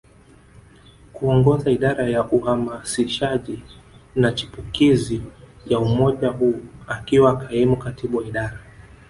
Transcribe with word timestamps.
kuongoza 1.13 1.71
Idara 1.71 2.07
ya 2.09 2.23
Uhamasishaji 2.29 3.59
na 4.15 4.31
Chipukizi 4.31 5.21
ya 5.65 5.79
umoja 5.79 6.27
huu 6.29 6.59
akiwa 6.87 7.37
kaimu 7.37 7.77
katibu 7.77 8.17
wa 8.17 8.25
idara 8.25 8.59